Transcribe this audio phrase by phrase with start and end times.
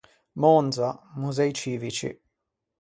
[0.33, 2.19] Monza, Musei Civici